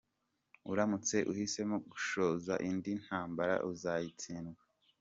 Uramutse 0.71 1.17
uhisemo 1.31 1.75
gushoza 1.89 2.53
indi 2.69 2.89
intambara 2.97 3.55
uzayitsindwa. 3.71 4.63